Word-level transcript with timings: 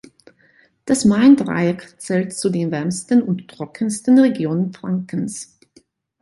Das 0.85 1.05
Maindreieck 1.05 1.93
zählt 2.01 2.33
zu 2.33 2.49
den 2.49 2.71
wärmsten 2.71 3.21
und 3.21 3.47
trockensten 3.47 4.17
Regionen 4.17 4.73
Frankens. 4.73 5.59